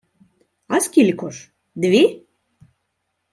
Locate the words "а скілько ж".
0.67-1.51